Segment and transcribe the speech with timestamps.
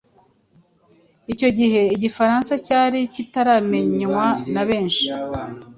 [1.33, 5.05] Icyo gihe Igifaransa cyari kitaramenywa na benshi,